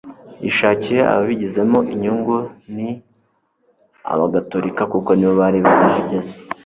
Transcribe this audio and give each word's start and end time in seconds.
yishakiye. 0.43 1.01
ababigizemo 1.11 1.79
inyungu 1.93 2.35
ni 2.75 2.89
abagatolika 4.13 4.81
kuko 4.93 5.09
nibo 5.13 5.33
bari 5.41 5.59
barahageze 5.65 6.33